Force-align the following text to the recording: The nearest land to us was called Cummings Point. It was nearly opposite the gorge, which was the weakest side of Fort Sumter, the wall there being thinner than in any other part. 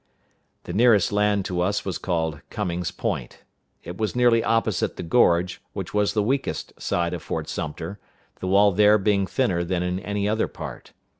The 0.63 0.73
nearest 0.73 1.11
land 1.11 1.45
to 1.45 1.61
us 1.61 1.85
was 1.85 1.99
called 1.99 2.41
Cummings 2.49 2.89
Point. 2.89 3.43
It 3.83 3.97
was 3.99 4.15
nearly 4.15 4.43
opposite 4.43 4.95
the 4.95 5.03
gorge, 5.03 5.61
which 5.73 5.93
was 5.93 6.13
the 6.13 6.23
weakest 6.23 6.73
side 6.81 7.13
of 7.13 7.21
Fort 7.21 7.47
Sumter, 7.47 7.99
the 8.39 8.47
wall 8.47 8.71
there 8.71 8.97
being 8.97 9.27
thinner 9.27 9.63
than 9.63 9.83
in 9.83 9.99
any 9.99 10.27
other 10.27 10.47
part. 10.47 10.93